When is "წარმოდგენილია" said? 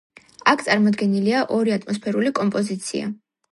0.67-1.43